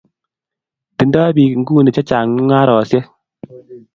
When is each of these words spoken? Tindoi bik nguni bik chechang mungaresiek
Tindoi 0.95 1.35
bik 1.37 1.53
nguni 1.59 1.89
bik 1.91 1.95
chechang 1.97 2.27
mungaresiek 2.35 3.05